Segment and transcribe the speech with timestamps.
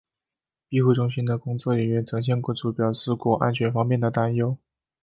[0.67, 4.57] 庇护中心的工作人员曾向雇主表示过安全方面的担忧。